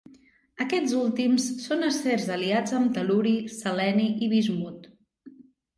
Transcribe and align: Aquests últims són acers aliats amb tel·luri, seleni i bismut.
Aquests 0.63 0.95
últims 0.99 1.45
són 1.65 1.85
acers 1.89 2.25
aliats 2.37 2.75
amb 2.81 2.97
tel·luri, 2.97 3.35
seleni 3.61 4.11
i 4.29 4.33
bismut. 4.37 4.91